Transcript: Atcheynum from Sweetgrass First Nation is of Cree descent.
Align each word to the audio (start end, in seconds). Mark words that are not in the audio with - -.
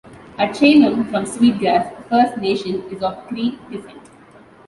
Atcheynum 0.39 1.07
from 1.11 1.27
Sweetgrass 1.27 1.93
First 2.09 2.37
Nation 2.39 2.81
is 2.89 3.03
of 3.03 3.23
Cree 3.27 3.59
descent. 3.69 4.01